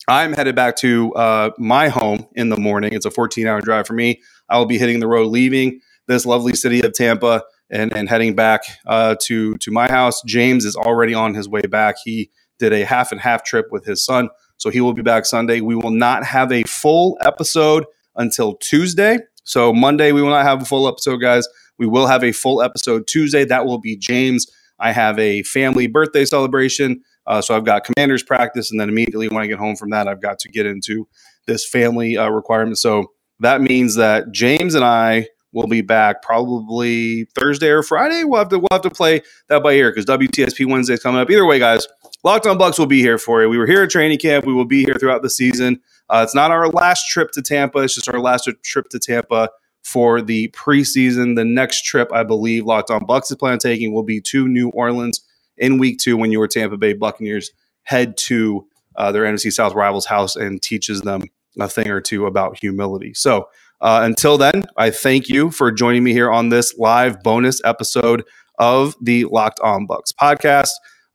I'm 0.08 0.32
headed 0.32 0.56
back 0.56 0.76
to 0.76 1.14
uh, 1.14 1.50
my 1.58 1.88
home 1.88 2.26
in 2.34 2.48
the 2.48 2.56
morning. 2.56 2.94
It's 2.94 3.04
a 3.04 3.10
14 3.10 3.46
hour 3.46 3.60
drive 3.60 3.86
for 3.86 3.92
me. 3.92 4.20
I 4.48 4.58
will 4.58 4.66
be 4.66 4.78
hitting 4.78 4.98
the 4.98 5.06
road, 5.06 5.28
leaving 5.28 5.80
this 6.08 6.26
lovely 6.26 6.54
city 6.54 6.80
of 6.82 6.94
Tampa, 6.94 7.44
and, 7.70 7.94
and 7.94 8.08
heading 8.08 8.34
back 8.34 8.62
uh, 8.86 9.14
to 9.22 9.56
to 9.58 9.70
my 9.70 9.88
house. 9.88 10.20
James 10.26 10.64
is 10.64 10.74
already 10.74 11.14
on 11.14 11.34
his 11.34 11.48
way 11.48 11.60
back. 11.60 11.96
He 12.02 12.30
did 12.58 12.72
a 12.72 12.84
half 12.84 13.12
and 13.12 13.20
half 13.20 13.44
trip 13.44 13.66
with 13.70 13.84
his 13.84 14.04
son 14.04 14.30
so 14.60 14.68
he 14.68 14.82
will 14.82 14.92
be 14.92 15.02
back 15.02 15.24
Sunday. 15.24 15.62
We 15.62 15.74
will 15.74 15.90
not 15.90 16.22
have 16.22 16.52
a 16.52 16.62
full 16.64 17.16
episode 17.22 17.86
until 18.14 18.56
Tuesday. 18.56 19.18
So 19.44 19.73
Monday, 19.73 20.12
we 20.12 20.23
will 20.23 20.30
not 20.30 20.44
have 20.44 20.62
a 20.62 20.64
full 20.64 20.88
episode, 20.88 21.18
guys. 21.18 21.47
We 21.78 21.87
will 21.87 22.06
have 22.06 22.23
a 22.23 22.32
full 22.32 22.62
episode 22.62 23.06
Tuesday. 23.06 23.44
That 23.44 23.66
will 23.66 23.78
be 23.78 23.97
James. 23.97 24.47
I 24.78 24.92
have 24.92 25.18
a 25.18 25.42
family 25.44 25.87
birthday 25.87 26.25
celebration. 26.25 27.02
Uh, 27.26 27.40
so 27.40 27.56
I've 27.56 27.64
got 27.64 27.85
commanders 27.85 28.23
practice. 28.23 28.70
And 28.70 28.80
then 28.80 28.88
immediately 28.88 29.28
when 29.28 29.42
I 29.42 29.47
get 29.47 29.59
home 29.59 29.76
from 29.76 29.90
that, 29.90 30.09
I've 30.09 30.23
got 30.23 30.38
to 30.40 30.49
get 30.49 30.66
into 30.66 31.06
this 31.47 31.68
family 31.68 32.16
uh, 32.16 32.28
requirement. 32.28 32.78
So 32.78 33.12
that 33.40 33.61
means 33.61 33.94
that 33.97 34.32
James 34.32 34.75
and 34.75 34.85
I 34.85 35.28
will 35.52 35.66
be 35.66 35.80
back 35.80 36.23
probably 36.23 37.25
Thursday 37.35 37.68
or 37.68 37.82
Friday. 37.82 38.25
We'll 38.25 38.38
have 38.38 38.49
to, 38.50 38.59
we'll 38.59 38.68
have 38.70 38.82
to 38.82 38.90
play 38.90 39.23
that 39.49 39.62
by 39.62 39.73
ear 39.73 39.90
because 39.90 40.06
WTSP 40.06 40.66
Wednesday 40.66 40.94
is 40.94 41.02
coming 41.02 41.20
up. 41.20 41.30
Either 41.30 41.47
way, 41.47 41.59
guys, 41.59 41.87
Locked 42.22 42.46
on 42.46 42.58
Bucs 42.58 42.78
will 42.78 42.86
be 42.86 43.00
here 43.00 43.18
for 43.18 43.42
you. 43.42 43.48
We 43.48 43.56
were 43.56 43.66
here 43.66 43.82
at 43.82 43.90
training 43.90 44.18
camp. 44.18 44.44
We 44.44 44.52
will 44.52 44.66
be 44.66 44.84
here 44.84 44.94
throughout 44.94 45.22
the 45.22 45.30
season. 45.30 45.80
Uh, 46.08 46.22
it's 46.22 46.34
not 46.34 46.50
our 46.50 46.68
last 46.68 47.08
trip 47.08 47.30
to 47.32 47.42
Tampa. 47.42 47.78
It's 47.78 47.94
just 47.94 48.08
our 48.08 48.20
last 48.20 48.48
trip 48.62 48.88
to 48.90 48.98
Tampa 48.98 49.48
for 49.82 50.20
the 50.20 50.48
preseason. 50.48 51.36
The 51.36 51.44
next 51.44 51.84
trip, 51.84 52.12
I 52.12 52.22
believe, 52.22 52.66
Locked 52.66 52.90
on 52.90 53.06
Bucs 53.06 53.30
is 53.30 53.36
planning 53.36 53.58
taking 53.58 53.94
will 53.94 54.02
be 54.02 54.20
to 54.22 54.46
New 54.46 54.68
Orleans 54.70 55.20
in 55.56 55.78
week 55.78 55.98
two 55.98 56.16
when 56.16 56.30
your 56.32 56.46
Tampa 56.46 56.76
Bay 56.76 56.92
Buccaneers 56.92 57.50
head 57.84 58.16
to 58.18 58.66
uh, 58.96 59.12
their 59.12 59.24
NFC 59.24 59.50
South 59.50 59.74
rivals' 59.74 60.06
house 60.06 60.36
and 60.36 60.60
teaches 60.60 61.00
them 61.00 61.22
a 61.58 61.68
thing 61.68 61.88
or 61.88 62.00
two 62.00 62.26
about 62.26 62.58
humility. 62.58 63.14
So 63.14 63.48
uh, 63.80 64.00
until 64.02 64.36
then, 64.36 64.66
I 64.76 64.90
thank 64.90 65.28
you 65.28 65.50
for 65.50 65.72
joining 65.72 66.04
me 66.04 66.12
here 66.12 66.30
on 66.30 66.50
this 66.50 66.76
live 66.78 67.22
bonus 67.22 67.62
episode 67.64 68.24
of 68.58 68.94
the 69.00 69.24
Locked 69.24 69.60
On 69.60 69.86
Bucs 69.86 70.12
podcast 70.12 70.70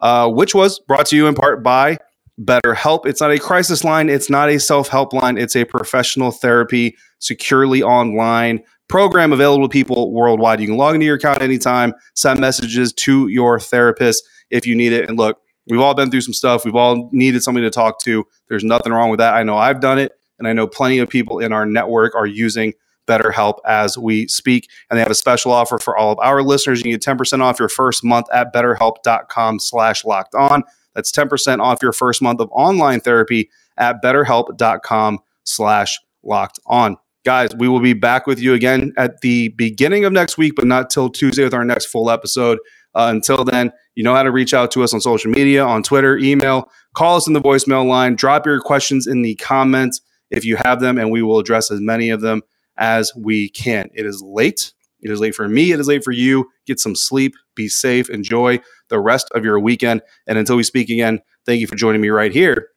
uh, 0.06 0.30
which 0.30 0.54
was 0.54 0.80
brought 0.82 1.08
to 1.08 1.16
you 1.16 1.26
in 1.26 1.34
part 1.34 1.64
by 1.64 1.98
BetterHelp. 2.40 3.08
It's 3.08 3.22
not 3.22 3.32
a 3.32 3.40
crisis 3.40 3.84
line, 3.84 4.08
it's 4.08 4.30
not 4.30 4.50
a 4.50 4.60
self 4.60 4.88
help 4.88 5.14
line, 5.14 5.36
it's 5.36 5.56
a 5.56 5.66
professional 5.66 6.30
therapy, 6.30 6.96
securely 7.18 7.82
online 7.82 8.62
program 8.88 9.34
available 9.34 9.68
to 9.68 9.72
people 9.72 10.14
worldwide. 10.14 10.60
You 10.60 10.68
can 10.68 10.78
log 10.78 10.94
into 10.94 11.08
your 11.08 11.16
account 11.16 11.42
anytime, 11.42 11.92
send 12.14 12.40
messages 12.40 12.94
to 12.94 13.30
your 13.30 13.60
therapist 13.60 14.24
if 14.52 14.68
you 14.68 14.76
need 14.76 14.94
it. 14.94 15.10
And 15.10 15.18
look, 15.18 15.40
we've 15.68 15.80
all 15.80 15.96
been 15.96 16.12
through 16.12 16.22
some 16.22 16.36
stuff, 16.36 16.66
we've 16.66 16.76
all 16.76 17.10
needed 17.12 17.42
somebody 17.42 17.66
to 17.66 17.72
talk 17.72 18.00
to. 18.02 18.28
There's 18.48 18.64
nothing 18.64 18.94
wrong 18.94 19.10
with 19.10 19.18
that. 19.18 19.34
I 19.34 19.42
know 19.42 19.58
I've 19.58 19.80
done 19.80 19.98
it, 19.98 20.12
and 20.38 20.48
I 20.48 20.54
know 20.54 20.68
plenty 20.68 21.00
of 21.00 21.10
people 21.10 21.40
in 21.40 21.52
our 21.52 21.66
network 21.66 22.14
are 22.14 22.28
using 22.28 22.74
BetterHelp 23.08 23.60
as 23.66 23.98
we 23.98 24.28
speak. 24.28 24.70
And 24.90 24.98
they 24.98 25.02
have 25.02 25.12
a 25.12 25.16
special 25.16 25.52
offer 25.52 25.78
for 25.78 25.98
all 25.98 26.12
of 26.12 26.20
our 26.20 26.42
listeners. 26.42 26.84
You 26.84 26.98
get 26.98 27.02
10% 27.02 27.42
off 27.42 27.60
your 27.60 27.70
first 27.70 28.04
month 28.04 28.28
at 28.34 28.54
betterhelp.com 28.54 29.60
slash 29.60 30.06
locked 30.06 30.36
on. 30.36 30.64
That's 30.94 31.12
10% 31.12 31.60
off 31.60 31.82
your 31.82 31.92
first 31.92 32.22
month 32.22 32.40
of 32.40 32.50
online 32.52 33.02
therapy 33.02 33.50
at 33.78 34.02
betterhelp.com 34.02 35.20
slash 35.44 36.00
locked 36.24 36.60
on. 36.66 36.98
Guys, 37.26 37.56
we 37.56 37.68
will 37.68 37.80
be 37.80 37.94
back 37.94 38.28
with 38.28 38.40
you 38.40 38.54
again 38.54 38.94
at 38.98 39.22
the 39.22 39.50
beginning 39.50 40.06
of 40.06 40.14
next 40.14 40.38
week, 40.38 40.54
but 40.56 40.66
not 40.66 40.90
till 40.90 41.10
Tuesday 41.10 41.44
with 41.44 41.54
our 41.54 41.66
next 41.66 41.88
full 41.88 42.10
episode. 42.10 42.60
Uh, 42.94 43.08
until 43.10 43.44
then, 43.44 43.72
you 43.96 44.04
know 44.04 44.14
how 44.14 44.24
to 44.24 44.32
reach 44.32 44.54
out 44.54 44.72
to 44.72 44.84
us 44.84 44.94
on 44.94 45.02
social 45.02 45.32
media, 45.32 45.66
on 45.66 45.84
Twitter, 45.84 46.18
email, 46.18 46.70
call 46.94 47.18
us 47.18 47.28
in 47.28 47.34
the 47.34 47.42
voicemail 47.42 47.86
line, 47.86 48.16
drop 48.16 48.46
your 48.46 48.62
questions 48.62 49.08
in 49.08 49.22
the 49.22 49.36
comments 49.36 50.02
if 50.32 50.46
you 50.46 50.56
have 50.64 50.80
them, 50.80 50.98
and 50.98 51.12
we 51.12 51.22
will 51.22 51.40
address 51.40 51.72
as 51.72 51.82
many 51.82 52.10
of 52.10 52.22
them 52.22 52.42
as 52.78 53.12
we 53.16 53.50
can. 53.50 53.90
It 53.94 54.06
is 54.06 54.22
late. 54.26 54.74
It 55.02 55.12
is 55.12 55.20
late 55.20 55.36
for 55.36 55.48
me. 55.48 55.72
It 55.72 55.80
is 55.80 55.88
late 55.88 56.04
for 56.04 56.12
you. 56.12 56.50
Get 56.66 56.80
some 56.80 56.96
sleep. 56.96 57.34
Be 57.56 57.68
safe. 57.68 58.10
Enjoy 58.10 58.60
the 58.90 59.00
rest 59.00 59.30
of 59.36 59.44
your 59.44 59.60
weekend. 59.60 60.02
And 60.28 60.38
until 60.38 60.56
we 60.56 60.64
speak 60.64 60.90
again, 60.90 61.20
thank 61.46 61.62
you 61.62 61.68
for 61.68 61.76
joining 61.76 62.02
me 62.02 62.10
right 62.10 62.32
here 62.32 62.70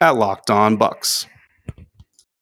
at 0.00 0.16
Locked 0.16 0.50
On 0.50 0.78
Bucs. 0.78 1.26